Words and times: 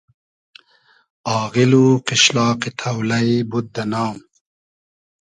آغیل 1.39 1.71
و 1.83 1.85
قیشلاقی 2.07 2.71
تۉلݷ 2.79 3.27
بود 3.49 3.65
دۂ 3.75 3.83
نام 3.91 4.15